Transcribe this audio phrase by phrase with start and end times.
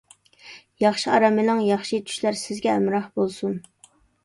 [0.83, 3.57] ياخشى ئارام ئېلىڭ، ياخشى چۈشلەر سىزگە ھەمراھ بولسۇن!